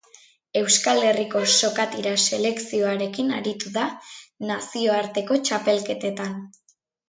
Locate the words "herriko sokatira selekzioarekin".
1.09-3.31